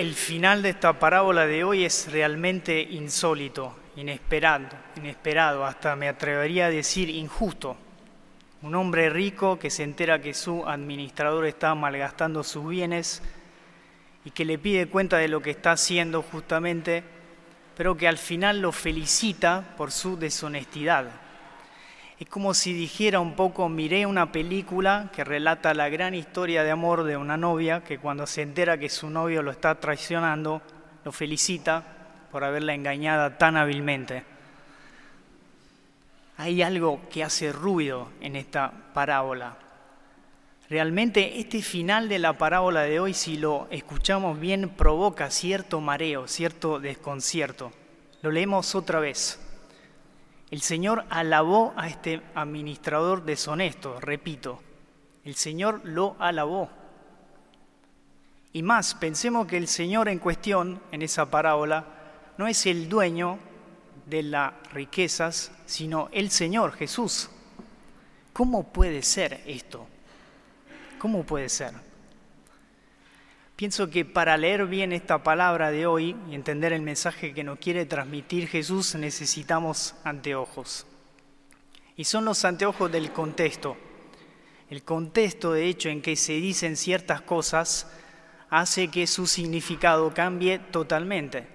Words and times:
el 0.00 0.14
final 0.14 0.62
de 0.62 0.70
esta 0.70 0.98
parábola 0.98 1.44
de 1.44 1.62
hoy 1.62 1.84
es 1.84 2.10
realmente 2.10 2.80
insólito, 2.80 3.76
inesperado, 3.96 4.68
inesperado, 4.96 5.66
hasta 5.66 5.94
me 5.94 6.08
atrevería 6.08 6.66
a 6.66 6.70
decir 6.70 7.10
injusto. 7.10 7.76
Un 8.62 8.76
hombre 8.76 9.10
rico 9.10 9.58
que 9.58 9.68
se 9.68 9.82
entera 9.82 10.22
que 10.22 10.32
su 10.32 10.66
administrador 10.66 11.44
está 11.44 11.74
malgastando 11.74 12.42
sus 12.42 12.66
bienes 12.66 13.22
y 14.24 14.30
que 14.30 14.46
le 14.46 14.56
pide 14.56 14.88
cuenta 14.88 15.18
de 15.18 15.28
lo 15.28 15.42
que 15.42 15.50
está 15.50 15.72
haciendo 15.72 16.22
justamente, 16.22 17.04
pero 17.76 17.94
que 17.94 18.08
al 18.08 18.16
final 18.16 18.62
lo 18.62 18.72
felicita 18.72 19.74
por 19.76 19.90
su 19.90 20.16
deshonestidad. 20.16 21.10
Es 22.20 22.28
como 22.28 22.52
si 22.52 22.74
dijera 22.74 23.18
un 23.18 23.34
poco, 23.34 23.70
miré 23.70 24.04
una 24.04 24.30
película 24.30 25.10
que 25.10 25.24
relata 25.24 25.72
la 25.72 25.88
gran 25.88 26.14
historia 26.14 26.62
de 26.62 26.70
amor 26.70 27.04
de 27.04 27.16
una 27.16 27.38
novia 27.38 27.82
que 27.82 27.98
cuando 27.98 28.26
se 28.26 28.42
entera 28.42 28.76
que 28.76 28.90
su 28.90 29.08
novio 29.08 29.42
lo 29.42 29.50
está 29.50 29.80
traicionando, 29.80 30.60
lo 31.02 31.12
felicita 31.12 31.82
por 32.30 32.44
haberla 32.44 32.74
engañada 32.74 33.38
tan 33.38 33.56
hábilmente. 33.56 34.22
Hay 36.36 36.60
algo 36.60 37.00
que 37.08 37.24
hace 37.24 37.52
ruido 37.52 38.10
en 38.20 38.36
esta 38.36 38.70
parábola. 38.92 39.56
Realmente 40.68 41.40
este 41.40 41.62
final 41.62 42.10
de 42.10 42.18
la 42.18 42.36
parábola 42.36 42.82
de 42.82 43.00
hoy, 43.00 43.14
si 43.14 43.38
lo 43.38 43.66
escuchamos 43.70 44.38
bien, 44.38 44.68
provoca 44.68 45.30
cierto 45.30 45.80
mareo, 45.80 46.28
cierto 46.28 46.80
desconcierto. 46.80 47.72
Lo 48.20 48.30
leemos 48.30 48.74
otra 48.74 49.00
vez. 49.00 49.40
El 50.50 50.62
Señor 50.62 51.04
alabó 51.10 51.72
a 51.76 51.88
este 51.88 52.22
administrador 52.34 53.24
deshonesto, 53.24 54.00
repito, 54.00 54.60
el 55.24 55.36
Señor 55.36 55.80
lo 55.84 56.16
alabó. 56.18 56.68
Y 58.52 58.62
más, 58.62 58.94
pensemos 58.94 59.46
que 59.46 59.56
el 59.56 59.68
Señor 59.68 60.08
en 60.08 60.18
cuestión, 60.18 60.82
en 60.90 61.02
esa 61.02 61.30
parábola, 61.30 61.84
no 62.36 62.48
es 62.48 62.66
el 62.66 62.88
dueño 62.88 63.38
de 64.06 64.24
las 64.24 64.52
riquezas, 64.72 65.52
sino 65.66 66.08
el 66.10 66.30
Señor 66.30 66.72
Jesús. 66.72 67.30
¿Cómo 68.32 68.64
puede 68.64 69.02
ser 69.02 69.42
esto? 69.46 69.86
¿Cómo 70.98 71.22
puede 71.22 71.48
ser? 71.48 71.89
Pienso 73.60 73.90
que 73.90 74.06
para 74.06 74.38
leer 74.38 74.64
bien 74.64 74.90
esta 74.90 75.22
palabra 75.22 75.70
de 75.70 75.86
hoy 75.86 76.16
y 76.30 76.34
entender 76.34 76.72
el 76.72 76.80
mensaje 76.80 77.34
que 77.34 77.44
nos 77.44 77.58
quiere 77.58 77.84
transmitir 77.84 78.48
Jesús 78.48 78.94
necesitamos 78.94 79.94
anteojos. 80.02 80.86
Y 81.94 82.04
son 82.04 82.24
los 82.24 82.46
anteojos 82.46 82.90
del 82.90 83.12
contexto. 83.12 83.76
El 84.70 84.82
contexto, 84.82 85.52
de 85.52 85.66
hecho, 85.66 85.90
en 85.90 86.00
que 86.00 86.16
se 86.16 86.32
dicen 86.32 86.74
ciertas 86.74 87.20
cosas 87.20 87.86
hace 88.48 88.88
que 88.88 89.06
su 89.06 89.26
significado 89.26 90.14
cambie 90.14 90.58
totalmente. 90.58 91.46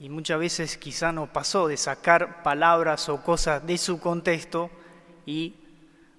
Y 0.00 0.08
muchas 0.08 0.38
veces 0.40 0.78
quizá 0.78 1.12
nos 1.12 1.28
pasó 1.28 1.68
de 1.68 1.76
sacar 1.76 2.42
palabras 2.44 3.10
o 3.10 3.22
cosas 3.22 3.66
de 3.66 3.76
su 3.76 4.00
contexto 4.00 4.70
y 5.26 5.52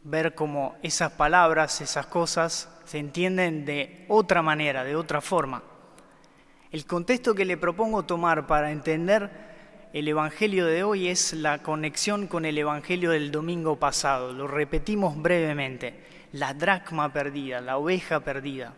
ver 0.10 0.36
cómo 0.36 0.78
esas 0.84 1.12
palabras, 1.12 1.82
esas 1.82 2.06
cosas 2.06 2.70
se 2.86 2.98
entienden 2.98 3.66
de 3.66 4.06
otra 4.08 4.42
manera, 4.42 4.86
de 4.86 4.96
otra 4.96 5.20
forma. 5.20 5.62
El 6.72 6.86
contexto 6.86 7.36
que 7.36 7.44
le 7.44 7.58
propongo 7.58 8.06
tomar 8.06 8.48
para 8.48 8.72
entender 8.72 9.30
el 9.92 10.08
Evangelio 10.08 10.66
de 10.66 10.84
hoy 10.84 11.10
es 11.10 11.34
la 11.34 11.62
conexión 11.62 12.28
con 12.28 12.46
el 12.46 12.58
Evangelio 12.58 13.12
del 13.12 13.32
domingo 13.32 13.78
pasado. 13.78 14.32
Lo 14.32 14.48
repetimos 14.48 15.22
brevemente. 15.22 16.06
La 16.32 16.54
dracma 16.54 17.12
perdida, 17.12 17.60
la 17.62 17.78
oveja 17.78 18.22
perdida, 18.22 18.74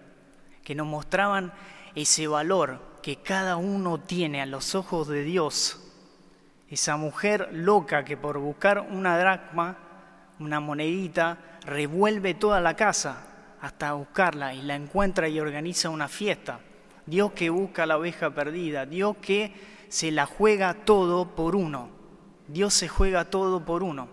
que 0.64 0.76
nos 0.76 0.88
mostraban 0.88 1.52
ese 1.94 2.28
valor 2.28 2.80
que 3.04 3.18
cada 3.18 3.58
uno 3.58 4.00
tiene 4.00 4.42
a 4.42 4.46
los 4.46 4.74
ojos 4.76 5.08
de 5.08 5.24
Dios. 5.24 5.80
Esa 6.70 6.98
mujer 6.98 7.50
loca 7.52 8.04
que 8.06 8.18
por 8.18 8.38
buscar 8.40 8.80
una 8.80 9.18
dracma, 9.18 9.89
una 10.40 10.60
monedita, 10.60 11.38
revuelve 11.66 12.34
toda 12.34 12.62
la 12.62 12.76
casa, 12.76 13.26
hasta 13.62 13.94
buscarla 13.94 14.54
y 14.54 14.62
la 14.62 14.76
encuentra 14.76 15.28
y 15.28 15.40
organiza 15.40 15.90
una 15.90 16.08
fiesta. 16.08 16.60
Dios 17.06 17.32
que 17.34 17.50
busca 17.50 17.86
la 17.86 17.98
oveja 17.98 18.30
perdida, 18.30 18.86
Dios 18.86 19.18
que 19.18 19.54
se 19.90 20.12
la 20.12 20.26
juega 20.26 20.74
todo 20.74 21.36
por 21.36 21.56
uno. 21.56 21.90
Dios 22.48 22.74
se 22.74 22.88
juega 22.88 23.26
todo 23.26 23.64
por 23.64 23.84
uno, 23.84 24.08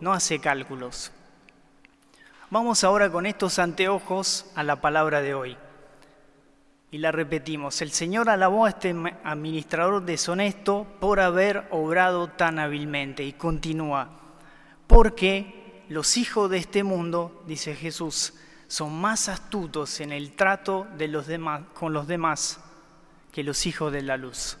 no 0.00 0.12
hace 0.12 0.38
cálculos. 0.38 1.12
Vamos 2.50 2.84
ahora 2.84 3.10
con 3.10 3.24
estos 3.26 3.58
anteojos 3.58 4.46
a 4.54 4.62
la 4.62 4.80
palabra 4.80 5.22
de 5.22 5.34
hoy. 5.34 5.56
Y 6.90 6.98
la 6.98 7.10
repetimos, 7.10 7.80
el 7.82 7.90
Señor 7.90 8.28
alabó 8.28 8.66
a 8.66 8.68
este 8.68 8.94
administrador 9.24 10.02
deshonesto 10.02 10.86
por 11.00 11.20
haber 11.20 11.66
obrado 11.70 12.28
tan 12.28 12.58
hábilmente. 12.58 13.24
Y 13.24 13.32
continúa, 13.32 14.10
porque 14.86 15.84
los 15.88 16.16
hijos 16.16 16.50
de 16.50 16.58
este 16.58 16.82
mundo, 16.82 17.42
dice 17.46 17.74
Jesús, 17.74 18.34
son 18.68 18.98
más 19.00 19.28
astutos 19.28 20.00
en 20.00 20.12
el 20.12 20.32
trato 20.32 20.86
de 20.96 21.08
los 21.08 21.26
demás, 21.26 21.62
con 21.74 21.92
los 21.92 22.06
demás 22.06 22.60
que 23.32 23.42
los 23.42 23.66
hijos 23.66 23.92
de 23.92 24.02
la 24.02 24.16
luz. 24.16 24.58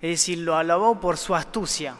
Es 0.00 0.10
decir, 0.10 0.38
lo 0.38 0.56
alabó 0.56 1.00
por 1.00 1.16
su 1.16 1.34
astucia 1.34 1.96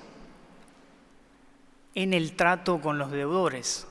en 1.95 2.13
el 2.13 2.37
trato 2.37 2.81
con 2.81 2.99
los 2.99 3.11
deudores. 3.11 3.87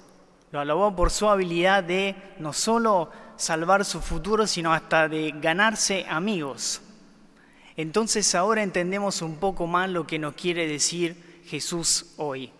Lo 0.51 0.59
alabó 0.59 0.95
por 0.95 1.09
su 1.09 1.27
habilidad 1.29 1.83
de 1.83 2.15
no 2.37 2.53
solo 2.53 3.09
salvar 3.37 3.85
su 3.85 4.01
futuro, 4.01 4.45
sino 4.45 4.71
hasta 4.71 5.09
de 5.09 5.33
ganarse 5.35 6.05
amigos. 6.07 6.81
Entonces 7.75 8.35
ahora 8.35 8.61
entendemos 8.61 9.21
un 9.21 9.37
poco 9.37 9.65
más 9.65 9.89
lo 9.89 10.05
que 10.05 10.19
nos 10.19 10.35
quiere 10.35 10.67
decir 10.67 11.41
Jesús 11.45 12.13
hoy. 12.17 12.51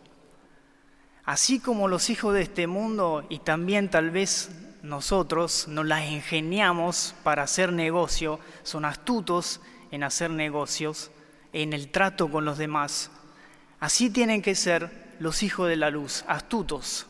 Así 1.25 1.59
como 1.59 1.87
los 1.87 2.09
hijos 2.09 2.33
de 2.33 2.41
este 2.41 2.67
mundo 2.67 3.25
y 3.29 3.39
también 3.39 3.89
tal 3.89 4.11
vez 4.11 4.51
nosotros 4.81 5.69
nos 5.69 5.85
las 5.85 6.09
ingeniamos 6.09 7.15
para 7.23 7.43
hacer 7.43 7.71
negocio, 7.71 8.39
son 8.63 8.83
astutos 8.83 9.61
en 9.91 10.03
hacer 10.03 10.29
negocios, 10.29 11.11
en 11.53 11.71
el 11.71 11.89
trato 11.89 12.29
con 12.29 12.43
los 12.43 12.57
demás, 12.57 13.09
así 13.79 14.09
tienen 14.09 14.41
que 14.41 14.55
ser 14.55 15.13
los 15.19 15.43
hijos 15.43 15.69
de 15.69 15.77
la 15.77 15.89
luz, 15.89 16.25
astutos. 16.27 17.07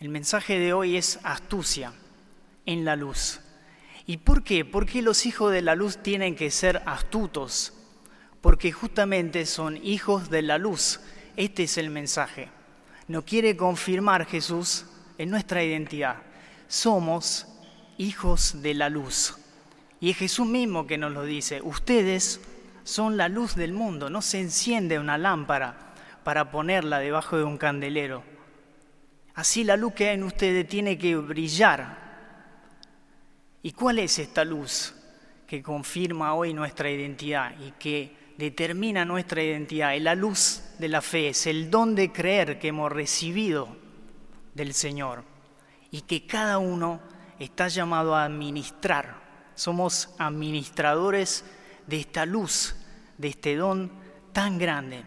El 0.00 0.08
mensaje 0.08 0.58
de 0.58 0.72
hoy 0.72 0.96
es 0.96 1.20
astucia 1.22 1.92
en 2.66 2.84
la 2.84 2.96
luz. 2.96 3.40
¿Y 4.06 4.18
por 4.18 4.42
qué? 4.42 4.64
¿Por 4.64 4.86
qué 4.86 5.02
los 5.02 5.24
hijos 5.26 5.52
de 5.52 5.62
la 5.62 5.76
luz 5.76 6.02
tienen 6.02 6.34
que 6.34 6.50
ser 6.50 6.82
astutos? 6.86 7.72
Porque 8.40 8.72
justamente 8.72 9.46
son 9.46 9.78
hijos 9.82 10.30
de 10.30 10.42
la 10.42 10.58
luz 10.58 11.00
este 11.36 11.64
es 11.64 11.78
el 11.78 11.90
mensaje. 11.90 12.48
No 13.08 13.24
quiere 13.24 13.56
confirmar 13.56 14.26
Jesús 14.26 14.86
en 15.18 15.30
nuestra 15.30 15.62
identidad. 15.62 16.16
Somos 16.68 17.46
hijos 17.98 18.62
de 18.62 18.74
la 18.74 18.88
luz. 18.88 19.36
Y 20.00 20.10
es 20.10 20.16
Jesús 20.16 20.46
mismo 20.46 20.86
que 20.86 20.98
nos 20.98 21.12
lo 21.12 21.24
dice. 21.24 21.60
Ustedes 21.62 22.40
son 22.82 23.16
la 23.16 23.28
luz 23.28 23.54
del 23.54 23.72
mundo. 23.72 24.10
No 24.10 24.22
se 24.22 24.40
enciende 24.40 24.98
una 24.98 25.18
lámpara 25.18 25.94
para 26.24 26.50
ponerla 26.50 26.98
debajo 26.98 27.36
de 27.36 27.44
un 27.44 27.58
candelero. 27.58 28.22
Así 29.34 29.64
la 29.64 29.76
luz 29.76 29.94
que 29.94 30.08
hay 30.08 30.14
en 30.14 30.24
ustedes 30.24 30.68
tiene 30.68 30.96
que 30.96 31.16
brillar. 31.16 32.04
¿Y 33.62 33.72
cuál 33.72 33.98
es 33.98 34.18
esta 34.18 34.44
luz 34.44 34.94
que 35.46 35.62
confirma 35.62 36.34
hoy 36.34 36.54
nuestra 36.54 36.90
identidad 36.90 37.54
y 37.60 37.72
que 37.72 38.23
determina 38.36 39.04
nuestra 39.04 39.42
identidad, 39.42 39.96
la 39.98 40.14
luz 40.14 40.62
de 40.78 40.88
la 40.88 41.00
fe, 41.00 41.28
es 41.28 41.46
el 41.46 41.70
don 41.70 41.94
de 41.94 42.12
creer 42.12 42.58
que 42.58 42.68
hemos 42.68 42.90
recibido 42.90 43.68
del 44.54 44.74
Señor 44.74 45.24
y 45.90 46.02
que 46.02 46.26
cada 46.26 46.58
uno 46.58 47.00
está 47.38 47.68
llamado 47.68 48.14
a 48.14 48.24
administrar. 48.24 49.22
Somos 49.54 50.14
administradores 50.18 51.44
de 51.86 52.00
esta 52.00 52.26
luz, 52.26 52.74
de 53.18 53.28
este 53.28 53.56
don 53.56 53.92
tan 54.32 54.58
grande. 54.58 55.04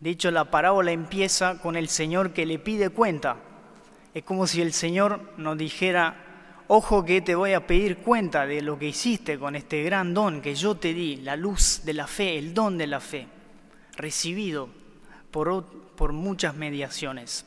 De 0.00 0.10
hecho, 0.10 0.30
la 0.30 0.50
parábola 0.50 0.92
empieza 0.92 1.58
con 1.58 1.76
el 1.76 1.88
Señor 1.88 2.32
que 2.32 2.44
le 2.44 2.58
pide 2.58 2.90
cuenta. 2.90 3.38
Es 4.12 4.24
como 4.24 4.46
si 4.46 4.60
el 4.60 4.72
Señor 4.72 5.32
nos 5.38 5.56
dijera, 5.56 6.25
ojo 6.68 7.04
que 7.04 7.20
te 7.20 7.34
voy 7.34 7.52
a 7.52 7.66
pedir 7.66 7.98
cuenta 7.98 8.46
de 8.46 8.62
lo 8.62 8.78
que 8.78 8.88
hiciste 8.88 9.38
con 9.38 9.56
este 9.56 9.82
gran 9.82 10.14
don 10.14 10.40
que 10.40 10.54
yo 10.54 10.76
te 10.76 10.94
di, 10.94 11.16
la 11.16 11.36
luz 11.36 11.82
de 11.84 11.92
la 11.92 12.06
fe, 12.06 12.38
el 12.38 12.54
don 12.54 12.78
de 12.78 12.86
la 12.86 13.00
fe, 13.00 13.26
recibido 13.96 14.68
por, 15.30 15.64
por 15.96 16.12
muchas 16.12 16.54
mediaciones. 16.54 17.44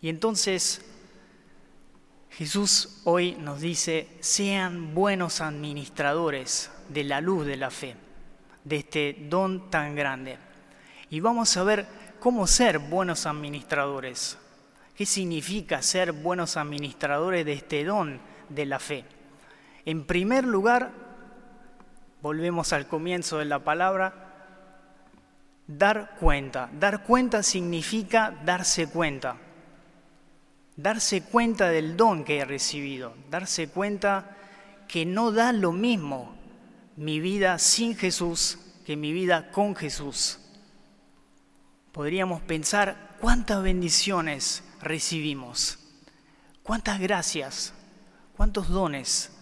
Y 0.00 0.08
entonces 0.08 0.84
Jesús 2.30 3.00
hoy 3.04 3.32
nos 3.40 3.60
dice, 3.60 4.08
sean 4.20 4.94
buenos 4.94 5.40
administradores 5.40 6.70
de 6.88 7.04
la 7.04 7.20
luz 7.22 7.46
de 7.46 7.56
la 7.56 7.70
fe, 7.70 7.96
de 8.64 8.76
este 8.76 9.16
don 9.30 9.70
tan 9.70 9.96
grande. 9.96 10.36
Y 11.08 11.20
vamos 11.20 11.56
a 11.56 11.64
ver 11.64 11.86
cómo 12.20 12.46
ser 12.46 12.78
buenos 12.78 13.24
administradores. 13.24 14.36
¿Qué 14.96 15.04
significa 15.04 15.82
ser 15.82 16.12
buenos 16.12 16.56
administradores 16.56 17.44
de 17.44 17.52
este 17.52 17.84
don 17.84 18.20
de 18.48 18.66
la 18.66 18.78
fe. 18.78 19.04
En 19.84 20.04
primer 20.04 20.44
lugar, 20.44 20.92
volvemos 22.22 22.72
al 22.72 22.86
comienzo 22.86 23.38
de 23.38 23.44
la 23.44 23.62
palabra, 23.62 24.14
dar 25.66 26.16
cuenta. 26.18 26.70
Dar 26.78 27.04
cuenta 27.04 27.42
significa 27.42 28.34
darse 28.44 28.88
cuenta. 28.88 29.36
Darse 30.76 31.22
cuenta 31.22 31.68
del 31.68 31.96
don 31.96 32.24
que 32.24 32.38
he 32.38 32.44
recibido. 32.44 33.14
Darse 33.30 33.68
cuenta 33.68 34.36
que 34.88 35.06
no 35.06 35.32
da 35.32 35.52
lo 35.52 35.72
mismo 35.72 36.34
mi 36.96 37.20
vida 37.20 37.58
sin 37.58 37.96
Jesús 37.96 38.58
que 38.84 38.96
mi 38.96 39.12
vida 39.12 39.50
con 39.50 39.74
Jesús. 39.74 40.38
Podríamos 41.92 42.40
pensar 42.42 43.16
cuántas 43.20 43.62
bendiciones 43.62 44.62
recibimos, 44.80 45.78
cuántas 46.62 47.00
gracias, 47.00 47.72
cuántos 48.36 48.68
dones, 48.68 49.32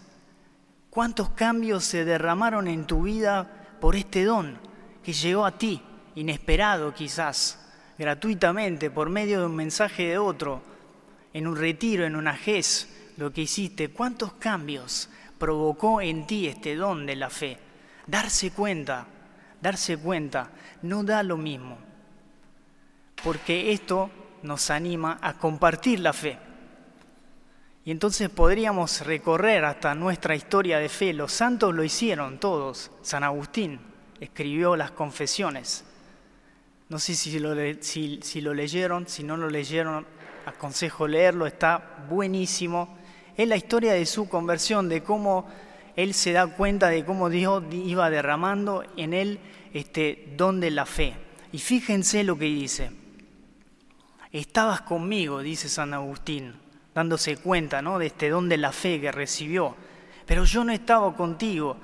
cuántos 0.89 1.29
cambios 1.29 1.83
se 1.83 2.05
derramaron 2.05 2.67
en 2.67 2.85
tu 2.87 3.03
vida 3.03 3.67
por 3.81 3.95
este 3.95 4.23
don 4.23 4.57
que 5.03 5.13
llegó 5.13 5.45
a 5.45 5.57
ti 5.57 5.81
inesperado 6.15 6.93
quizás, 6.93 7.59
gratuitamente, 7.97 8.89
por 8.89 9.09
medio 9.09 9.41
de 9.41 9.45
un 9.45 9.55
mensaje 9.55 10.07
de 10.07 10.17
otro, 10.17 10.61
en 11.33 11.47
un 11.47 11.55
retiro, 11.55 12.05
en 12.05 12.15
una 12.15 12.35
GES, 12.35 12.89
lo 13.17 13.31
que 13.31 13.41
hiciste, 13.41 13.89
cuántos 13.89 14.33
cambios 14.33 15.09
provocó 15.37 16.01
en 16.01 16.25
ti 16.25 16.47
este 16.47 16.75
don 16.75 17.05
de 17.05 17.15
la 17.15 17.29
fe. 17.29 17.59
Darse 18.07 18.51
cuenta, 18.51 19.05
darse 19.61 19.97
cuenta, 19.97 20.49
no 20.81 21.03
da 21.03 21.23
lo 21.23 21.37
mismo, 21.37 21.77
porque 23.23 23.73
esto 23.73 24.09
nos 24.45 24.69
anima 24.69 25.17
a 25.21 25.33
compartir 25.33 25.99
la 25.99 26.13
fe. 26.13 26.37
Y 27.83 27.91
entonces 27.91 28.29
podríamos 28.29 29.05
recorrer 29.05 29.63
hasta 29.63 29.93
nuestra 29.93 30.35
historia 30.35 30.79
de 30.79 30.89
fe. 30.89 31.13
Los 31.13 31.31
santos 31.31 31.73
lo 31.73 31.83
hicieron 31.83 32.39
todos. 32.39 32.91
San 33.03 33.23
Agustín 33.23 33.79
escribió 34.19 34.75
las 34.75 34.91
confesiones. 34.91 35.85
No 36.89 36.97
sé 36.97 37.13
si 37.13 37.39
lo, 37.39 37.55
si, 37.81 38.41
lo 38.41 38.53
leyeron, 38.53 39.07
si 39.07 39.23
no 39.23 39.37
lo 39.37 39.49
leyeron, 39.49 40.05
aconsejo 40.47 41.07
leerlo, 41.07 41.45
está 41.45 42.05
buenísimo. 42.09 42.97
Es 43.37 43.47
la 43.47 43.55
historia 43.55 43.93
de 43.93 44.05
su 44.05 44.29
conversión, 44.29 44.89
de 44.89 45.03
cómo 45.03 45.47
él 45.95 46.13
se 46.13 46.31
da 46.31 46.47
cuenta 46.47 46.89
de 46.89 47.05
cómo 47.05 47.29
Dios 47.29 47.63
iba 47.71 48.09
derramando 48.09 48.83
en 48.97 49.13
él 49.13 49.39
este 49.73 50.33
don 50.35 50.59
de 50.59 50.71
la 50.71 50.85
fe. 50.85 51.15
Y 51.51 51.59
fíjense 51.59 52.23
lo 52.23 52.37
que 52.37 52.45
dice. 52.45 53.04
Estabas 54.35 54.81
conmigo, 54.81 55.39
dice 55.39 55.69
San 55.69 55.93
Agustín, 55.93 56.55
dándose 56.93 57.37
cuenta 57.37 57.81
¿no? 57.81 57.97
de 57.97 58.07
este 58.07 58.27
don 58.27 58.49
de 58.49 58.57
la 58.57 58.73
fe 58.73 58.99
que 58.99 59.09
recibió. 59.09 59.77
Pero 60.25 60.43
yo 60.43 60.65
no 60.65 60.73
estaba 60.73 61.15
contigo. 61.15 61.77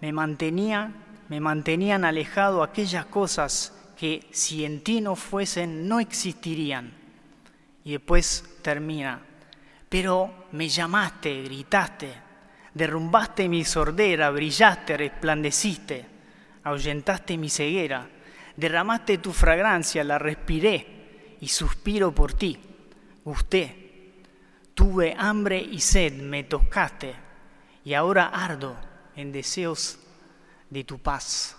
Me 0.00 0.12
mantenía, 0.12 0.92
me 1.28 1.40
mantenían 1.40 2.04
alejado 2.04 2.62
aquellas 2.62 3.06
cosas 3.06 3.74
que 3.98 4.24
si 4.30 4.64
en 4.64 4.84
ti 4.84 5.00
no 5.00 5.16
fuesen, 5.16 5.88
no 5.88 5.98
existirían. 5.98 6.92
Y 7.82 7.90
después 7.90 8.44
termina, 8.62 9.20
pero 9.88 10.46
me 10.52 10.68
llamaste, 10.68 11.42
gritaste, 11.42 12.14
derrumbaste 12.72 13.48
mi 13.48 13.64
sordera, 13.64 14.30
brillaste, 14.30 14.96
resplandeciste, 14.96 16.06
ahuyentaste 16.62 17.36
mi 17.36 17.50
ceguera, 17.50 18.06
derramaste 18.54 19.18
tu 19.18 19.32
fragancia, 19.32 20.04
la 20.04 20.20
respiré 20.20 20.99
y 21.40 21.48
suspiro 21.48 22.12
por 22.12 22.32
ti, 22.32 22.58
gusté, 23.24 24.12
tuve 24.74 25.14
hambre 25.18 25.58
y 25.58 25.80
sed, 25.80 26.14
me 26.14 26.44
tocaste 26.44 27.14
y 27.84 27.94
ahora 27.94 28.26
ardo 28.26 28.76
en 29.16 29.32
deseos 29.32 29.98
de 30.68 30.84
tu 30.84 30.98
paz 30.98 31.56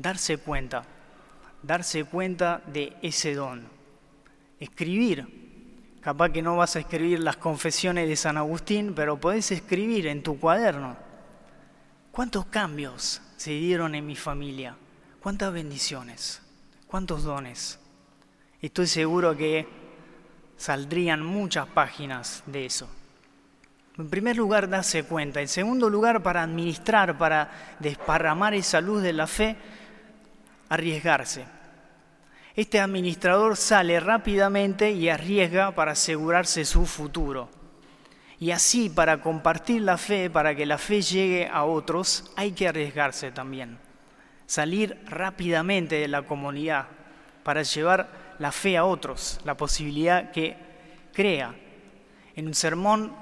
darse 0.00 0.38
cuenta, 0.38 0.84
darse 1.62 2.04
cuenta 2.04 2.62
de 2.66 2.96
ese 3.02 3.34
don. 3.34 3.68
Escribir, 4.58 5.98
capaz 6.00 6.30
que 6.30 6.42
no 6.42 6.56
vas 6.56 6.76
a 6.76 6.80
escribir 6.80 7.20
las 7.20 7.36
confesiones 7.36 8.08
de 8.08 8.16
San 8.16 8.38
Agustín, 8.38 8.94
pero 8.94 9.20
podés 9.20 9.50
escribir 9.50 10.06
en 10.06 10.22
tu 10.22 10.38
cuaderno. 10.40 10.96
¿Cuántos 12.12 12.46
cambios 12.46 13.20
se 13.36 13.50
dieron 13.50 13.94
en 13.94 14.06
mi 14.06 14.16
familia? 14.16 14.74
¿Cuántas 15.20 15.52
bendiciones? 15.52 16.40
¿Cuántos 16.86 17.22
dones? 17.24 17.78
Estoy 18.62 18.86
seguro 18.86 19.34
que 19.36 19.66
saldrían 20.56 21.24
muchas 21.24 21.66
páginas 21.66 22.42
de 22.44 22.66
eso. 22.66 22.88
En 23.96 24.10
primer 24.10 24.36
lugar, 24.36 24.68
darse 24.68 25.04
cuenta. 25.04 25.40
En 25.40 25.48
segundo 25.48 25.88
lugar, 25.88 26.22
para 26.22 26.42
administrar, 26.42 27.16
para 27.16 27.76
desparramar 27.78 28.54
esa 28.54 28.80
luz 28.80 29.02
de 29.02 29.12
la 29.14 29.26
fe, 29.26 29.56
arriesgarse. 30.68 31.44
Este 32.54 32.80
administrador 32.80 33.56
sale 33.56 33.98
rápidamente 34.00 34.90
y 34.90 35.08
arriesga 35.08 35.70
para 35.74 35.92
asegurarse 35.92 36.64
su 36.64 36.84
futuro. 36.84 37.48
Y 38.38 38.50
así, 38.50 38.90
para 38.90 39.20
compartir 39.22 39.82
la 39.82 39.96
fe, 39.96 40.28
para 40.30 40.54
que 40.54 40.66
la 40.66 40.78
fe 40.78 41.00
llegue 41.00 41.48
a 41.50 41.64
otros, 41.64 42.30
hay 42.36 42.52
que 42.52 42.68
arriesgarse 42.68 43.32
también. 43.32 43.78
Salir 44.46 44.98
rápidamente 45.06 45.96
de 45.96 46.08
la 46.08 46.22
comunidad 46.22 46.86
para 47.42 47.62
llevar 47.62 48.29
la 48.40 48.50
fe 48.50 48.78
a 48.78 48.84
otros, 48.84 49.38
la 49.44 49.54
posibilidad 49.54 50.32
que 50.32 50.56
crea. 51.12 51.54
En 52.34 52.46
un 52.46 52.54
sermón 52.54 53.12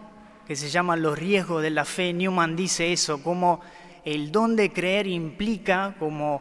que 0.47 0.55
se 0.55 0.71
llama 0.71 0.97
Los 0.97 1.19
riesgos 1.19 1.61
de 1.61 1.71
la 1.71 1.85
fe, 1.85 2.13
Newman 2.13 2.55
dice 2.55 2.93
eso, 2.93 3.21
como 3.23 3.61
el 4.05 4.31
don 4.31 4.55
de 4.55 4.73
creer 4.73 5.09
implica 5.09 5.97
como 5.99 6.41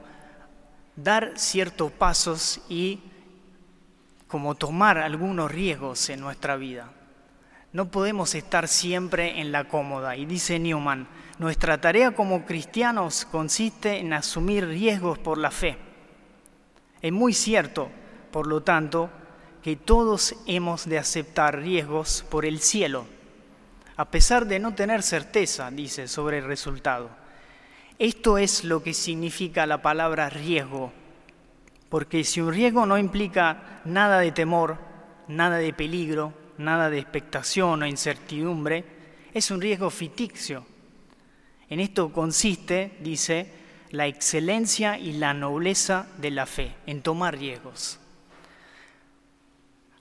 dar 0.95 1.33
ciertos 1.37 1.91
pasos 1.91 2.61
y 2.69 2.99
como 4.27 4.53
tomar 4.53 4.99
algunos 4.99 5.51
riesgos 5.51 6.09
en 6.11 6.19
nuestra 6.19 6.55
vida. 6.55 6.91
No 7.73 7.89
podemos 7.89 8.35
estar 8.35 8.67
siempre 8.67 9.41
en 9.41 9.51
la 9.51 9.67
cómoda. 9.67 10.15
Y 10.15 10.27
dice 10.27 10.59
Newman, 10.59 11.07
nuestra 11.39 11.81
tarea 11.81 12.11
como 12.11 12.45
cristianos 12.45 13.25
consiste 13.25 13.97
en 13.97 14.13
asumir 14.13 14.67
riesgos 14.67 15.17
por 15.17 15.39
la 15.39 15.49
fe. 15.49 15.77
Es 17.01 17.11
muy 17.11 17.33
cierto, 17.33 17.89
por 18.31 18.47
lo 18.47 18.61
tanto, 18.61 19.09
que 19.61 19.75
todos 19.75 20.35
hemos 20.45 20.87
de 20.87 20.97
aceptar 20.97 21.59
riesgos 21.59 22.23
por 22.29 22.45
el 22.45 22.59
cielo, 22.59 23.05
a 23.97 24.05
pesar 24.05 24.45
de 24.45 24.59
no 24.59 24.75
tener 24.75 25.03
certeza, 25.03 25.71
dice, 25.71 26.07
sobre 26.07 26.37
el 26.37 26.45
resultado. 26.45 27.09
Esto 27.99 28.37
es 28.37 28.63
lo 28.63 28.83
que 28.83 28.93
significa 28.93 29.65
la 29.65 29.81
palabra 29.81 30.29
riesgo, 30.29 30.93
porque 31.89 32.23
si 32.23 32.39
un 32.41 32.53
riesgo 32.53 32.85
no 32.85 32.97
implica 32.97 33.81
nada 33.85 34.19
de 34.19 34.31
temor, 34.31 34.77
nada 35.27 35.57
de 35.57 35.73
peligro, 35.73 36.33
nada 36.57 36.89
de 36.89 36.99
expectación 36.99 37.81
o 37.81 37.87
incertidumbre, 37.87 38.85
es 39.33 39.51
un 39.51 39.61
riesgo 39.61 39.89
ficticio. 39.89 40.65
En 41.69 41.79
esto 41.79 42.13
consiste, 42.13 42.97
dice, 43.01 43.51
la 43.91 44.07
excelencia 44.07 44.97
y 44.97 45.13
la 45.13 45.33
nobleza 45.33 46.07
de 46.17 46.31
la 46.31 46.45
fe, 46.45 46.75
en 46.85 47.01
tomar 47.01 47.37
riesgos. 47.37 47.99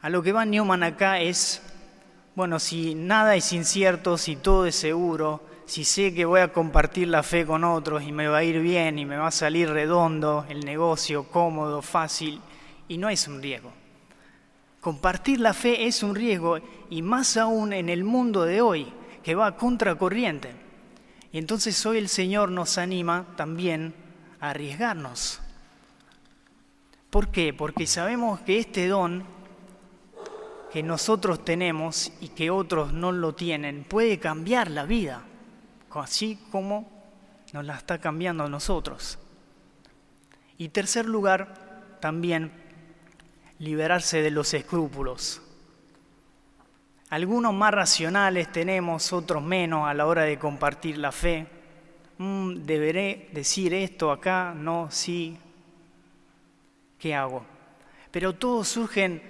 A 0.01 0.11
lo 0.11 0.23
que 0.23 0.33
va 0.33 0.45
Newman 0.45 0.83
acá 0.83 1.21
es, 1.21 1.63
bueno, 2.35 2.59
si 2.59 2.95
nada 2.95 3.35
es 3.35 3.53
incierto, 3.53 4.19
si 4.19 4.37
todo 4.37 4.67
es 4.67 4.77
seguro, 4.77 5.43
si 5.67 5.85
sé 5.85 6.15
que 6.15 6.25
voy 6.25 6.41
a 6.41 6.53
compartir 6.53 7.09
la 7.09 7.23
fe 7.23 7.45
con 7.45 7.65
otros 7.65 8.03
y 8.05 8.13
me 8.13 8.29
va 8.29 8.39
a 8.39 8.45
ir 8.45 8.61
bien 8.61 8.99
y 8.99 9.05
me 9.05 9.17
va 9.17 9.29
a 9.29 9.33
salir 9.33 9.69
redondo 9.69 10.47
el 10.49 10.65
negocio, 10.65 11.25
cómodo, 11.25 11.83
fácil, 11.83 12.41
y 12.89 12.99
no 12.99 13.09
es 13.09 13.27
un 13.27 13.43
riesgo. 13.43 13.73
Compartir 14.81 15.41
la 15.41 15.53
fe 15.53 15.87
es 15.87 16.05
un 16.05 16.15
riesgo 16.15 16.59
y 16.89 17.03
más 17.03 17.37
aún 17.37 17.73
en 17.73 17.89
el 17.89 18.05
mundo 18.05 18.45
de 18.45 18.61
hoy, 18.61 18.87
que 19.25 19.35
va 19.35 19.49
a 19.49 19.57
contracorriente. 19.57 20.53
Y 21.33 21.39
entonces 21.39 21.85
hoy 21.85 21.99
el 21.99 22.09
Señor 22.09 22.53
nos 22.53 22.79
anima 22.79 23.27
también 23.35 23.93
a 24.41 24.51
arriesgarnos. 24.51 25.41
¿Por 27.11 27.29
qué? 27.29 27.53
Porque 27.53 27.89
sabemos 27.89 28.41
que 28.41 28.61
este 28.61 28.87
don 28.87 29.25
que 30.73 30.83
nosotros 30.83 31.45
tenemos 31.45 32.13
y 32.21 32.29
que 32.29 32.51
otros 32.51 32.93
no 32.93 33.13
lo 33.13 33.35
tienen 33.35 33.85
puede 33.85 34.19
cambiar 34.19 34.71
la 34.71 34.85
vida 34.85 35.23
así 36.01 36.39
como 36.51 36.89
nos 37.53 37.65
la 37.65 37.77
está 37.77 37.99
cambiando 37.99 38.45
a 38.45 38.49
nosotros. 38.49 39.19
Y 40.59 40.69
tercer 40.69 41.07
lugar, 41.07 41.99
también 42.01 42.53
liberarse 43.59 44.23
de 44.23 44.31
los 44.31 44.53
escrúpulos. 44.55 45.43
Algunos 47.11 47.55
más 47.55 47.73
racionales 47.73 48.51
tenemos, 48.51 49.13
otros 49.13 49.43
menos 49.43 49.89
a 49.89 49.95
la 49.95 50.07
hora 50.07 50.23
de 50.23 50.39
compartir 50.39 50.99
la 50.99 51.13
fe. 51.13 51.47
Mm, 52.19 52.65
¿Deberé 52.65 53.29
decir 53.33 53.73
esto 53.75 54.11
acá? 54.11 54.55
No, 54.57 54.91
sí. 54.91 55.39
¿Qué 56.99 57.15
hago? 57.15 57.45
Pero 58.11 58.35
todos 58.35 58.69
surgen 58.69 59.23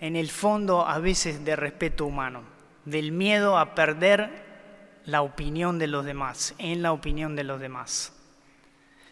en 0.00 0.16
el 0.16 0.30
fondo 0.30 0.86
a 0.86 0.98
veces 0.98 1.44
de 1.44 1.56
respeto 1.56 2.06
humano 2.06 2.58
del 2.90 3.12
miedo 3.12 3.58
a 3.58 3.74
perder 3.74 4.30
la 5.04 5.22
opinión 5.22 5.78
de 5.78 5.86
los 5.86 6.04
demás, 6.04 6.54
en 6.58 6.82
la 6.82 6.92
opinión 6.92 7.36
de 7.36 7.44
los 7.44 7.60
demás. 7.60 8.12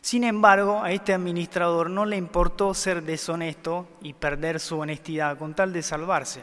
Sin 0.01 0.25
embargo, 0.25 0.83
a 0.83 0.93
este 0.93 1.13
administrador 1.13 1.91
no 1.91 2.07
le 2.07 2.17
importó 2.17 2.73
ser 2.75 3.03
deshonesto 3.03 3.89
y 4.03 4.13
perder 4.13 4.61
su 4.61 4.79
honestidad 4.79 5.37
con 5.37 5.55
tal 5.55 5.73
de 5.73 5.83
salvarse. 5.83 6.43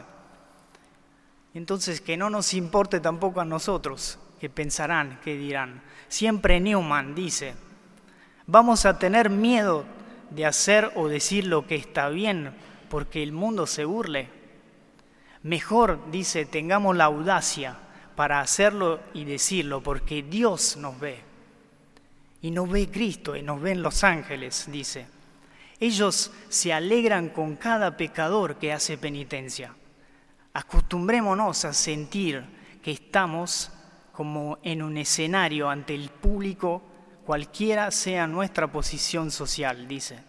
Entonces, 1.54 2.00
que 2.00 2.16
no 2.16 2.30
nos 2.30 2.52
importe 2.52 3.00
tampoco 3.00 3.40
a 3.40 3.44
nosotros, 3.44 4.18
que 4.38 4.50
pensarán, 4.50 5.18
que 5.22 5.36
dirán. 5.36 5.82
Siempre 6.08 6.60
Newman 6.60 7.14
dice, 7.14 7.54
vamos 8.46 8.84
a 8.86 8.98
tener 8.98 9.30
miedo 9.30 9.84
de 10.30 10.46
hacer 10.46 10.92
o 10.96 11.08
decir 11.08 11.46
lo 11.46 11.66
que 11.66 11.76
está 11.76 12.08
bien 12.08 12.54
porque 12.88 13.22
el 13.22 13.32
mundo 13.32 13.66
se 13.66 13.84
burle. 13.84 14.28
Mejor, 15.42 16.10
dice, 16.10 16.46
tengamos 16.46 16.96
la 16.96 17.04
audacia 17.04 17.76
para 18.16 18.40
hacerlo 18.40 19.00
y 19.12 19.24
decirlo 19.24 19.82
porque 19.82 20.22
Dios 20.22 20.76
nos 20.76 20.98
ve. 20.98 21.20
Y 22.40 22.50
nos 22.50 22.70
ve 22.70 22.88
Cristo 22.90 23.36
y 23.36 23.42
nos 23.42 23.60
ven 23.60 23.82
los 23.82 24.04
ángeles, 24.04 24.66
dice. 24.70 25.06
Ellos 25.80 26.30
se 26.48 26.72
alegran 26.72 27.28
con 27.28 27.56
cada 27.56 27.96
pecador 27.96 28.56
que 28.56 28.72
hace 28.72 28.96
penitencia. 28.96 29.74
Acostumbrémonos 30.52 31.64
a 31.64 31.72
sentir 31.72 32.44
que 32.82 32.92
estamos 32.92 33.70
como 34.12 34.58
en 34.62 34.82
un 34.82 34.96
escenario 34.96 35.68
ante 35.68 35.94
el 35.94 36.08
público, 36.08 36.82
cualquiera 37.26 37.90
sea 37.90 38.26
nuestra 38.26 38.70
posición 38.70 39.30
social, 39.30 39.88
dice. 39.88 40.20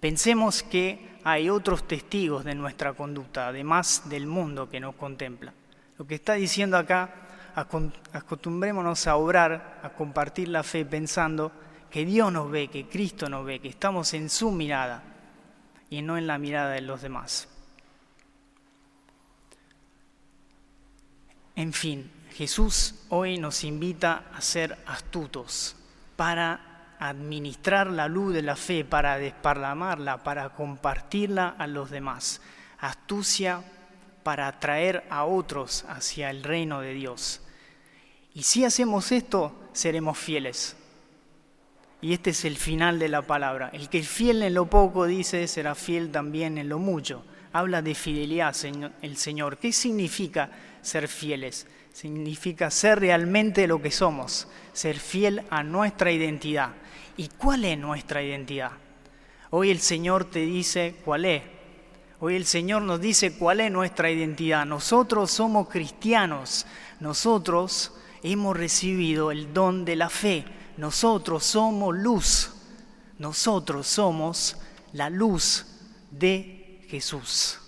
Pensemos 0.00 0.62
que 0.62 1.15
hay 1.28 1.50
otros 1.50 1.88
testigos 1.88 2.44
de 2.44 2.54
nuestra 2.54 2.92
conducta, 2.92 3.48
además 3.48 4.02
del 4.08 4.28
mundo 4.28 4.70
que 4.70 4.78
nos 4.78 4.94
contempla. 4.94 5.52
Lo 5.98 6.06
que 6.06 6.14
está 6.14 6.34
diciendo 6.34 6.76
acá, 6.76 7.12
acostumbrémonos 8.12 9.08
a 9.08 9.16
obrar, 9.16 9.80
a 9.82 9.88
compartir 9.88 10.46
la 10.46 10.62
fe 10.62 10.84
pensando 10.84 11.50
que 11.90 12.04
Dios 12.04 12.32
nos 12.32 12.48
ve, 12.48 12.68
que 12.68 12.86
Cristo 12.86 13.28
nos 13.28 13.44
ve, 13.44 13.58
que 13.58 13.66
estamos 13.66 14.14
en 14.14 14.30
su 14.30 14.52
mirada 14.52 15.02
y 15.90 16.00
no 16.00 16.16
en 16.16 16.28
la 16.28 16.38
mirada 16.38 16.70
de 16.70 16.82
los 16.82 17.02
demás. 17.02 17.48
En 21.56 21.72
fin, 21.72 22.08
Jesús 22.34 23.04
hoy 23.08 23.36
nos 23.38 23.64
invita 23.64 24.26
a 24.32 24.40
ser 24.40 24.78
astutos 24.86 25.74
para 26.14 26.75
administrar 26.98 27.88
la 27.88 28.08
luz 28.08 28.34
de 28.34 28.42
la 28.42 28.56
fe, 28.56 28.84
para 28.84 29.18
desparlamarla, 29.18 30.22
para 30.22 30.50
compartirla 30.50 31.54
a 31.58 31.66
los 31.66 31.90
demás. 31.90 32.40
Astucia 32.78 33.62
para 34.22 34.48
atraer 34.48 35.04
a 35.08 35.24
otros 35.24 35.84
hacia 35.88 36.30
el 36.30 36.42
reino 36.42 36.80
de 36.80 36.94
Dios. 36.94 37.42
Y 38.34 38.42
si 38.42 38.64
hacemos 38.64 39.12
esto, 39.12 39.54
seremos 39.72 40.18
fieles. 40.18 40.76
Y 42.00 42.12
este 42.12 42.30
es 42.30 42.44
el 42.44 42.56
final 42.56 42.98
de 42.98 43.08
la 43.08 43.22
palabra. 43.22 43.70
El 43.72 43.88
que 43.88 43.98
es 43.98 44.08
fiel 44.08 44.42
en 44.42 44.54
lo 44.54 44.66
poco, 44.66 45.06
dice, 45.06 45.46
será 45.48 45.74
fiel 45.74 46.10
también 46.10 46.58
en 46.58 46.68
lo 46.68 46.78
mucho. 46.78 47.24
Habla 47.52 47.80
de 47.82 47.94
fidelidad 47.94 48.54
el 49.00 49.16
Señor. 49.16 49.58
¿Qué 49.58 49.72
significa 49.72 50.50
ser 50.82 51.08
fieles? 51.08 51.66
Significa 51.92 52.70
ser 52.70 53.00
realmente 53.00 53.66
lo 53.66 53.80
que 53.80 53.90
somos, 53.90 54.48
ser 54.74 54.98
fiel 54.98 55.42
a 55.48 55.62
nuestra 55.62 56.12
identidad. 56.12 56.74
¿Y 57.16 57.28
cuál 57.28 57.64
es 57.64 57.78
nuestra 57.78 58.22
identidad? 58.22 58.72
Hoy 59.50 59.70
el 59.70 59.80
Señor 59.80 60.24
te 60.26 60.40
dice 60.40 60.96
cuál 61.04 61.24
es. 61.24 61.42
Hoy 62.20 62.36
el 62.36 62.46
Señor 62.46 62.82
nos 62.82 63.00
dice 63.00 63.36
cuál 63.36 63.60
es 63.60 63.70
nuestra 63.70 64.10
identidad. 64.10 64.66
Nosotros 64.66 65.30
somos 65.30 65.68
cristianos. 65.68 66.66
Nosotros 67.00 67.92
hemos 68.22 68.56
recibido 68.56 69.30
el 69.30 69.52
don 69.54 69.84
de 69.84 69.96
la 69.96 70.10
fe. 70.10 70.44
Nosotros 70.76 71.44
somos 71.44 71.96
luz. 71.96 72.52
Nosotros 73.18 73.86
somos 73.86 74.56
la 74.92 75.08
luz 75.08 75.66
de 76.10 76.84
Jesús. 76.88 77.60